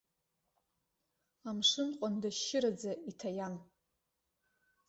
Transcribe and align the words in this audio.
Амшын 1.49 1.89
ҟәандашьшьыраӡа 1.97 2.91
иҭаиан. 3.09 3.55